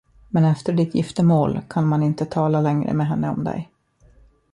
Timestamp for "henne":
3.07-3.29